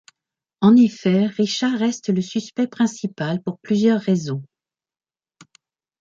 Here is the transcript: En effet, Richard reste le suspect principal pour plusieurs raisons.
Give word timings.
En 0.61 0.75
effet, 0.77 1.27
Richard 1.27 1.77
reste 1.77 2.09
le 2.09 2.23
suspect 2.23 2.65
principal 2.65 3.39
pour 3.43 3.59
plusieurs 3.59 4.01
raisons. 4.01 4.41